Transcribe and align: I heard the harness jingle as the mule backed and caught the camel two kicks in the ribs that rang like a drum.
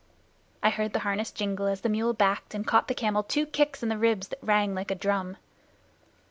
I 0.63 0.71
heard 0.71 0.93
the 0.93 1.01
harness 1.01 1.29
jingle 1.29 1.67
as 1.67 1.81
the 1.81 1.87
mule 1.89 2.13
backed 2.13 2.55
and 2.55 2.65
caught 2.65 2.87
the 2.87 2.95
camel 2.95 3.21
two 3.21 3.45
kicks 3.45 3.83
in 3.83 3.89
the 3.89 3.99
ribs 3.99 4.29
that 4.29 4.41
rang 4.43 4.73
like 4.73 4.89
a 4.89 4.95
drum. 4.95 5.37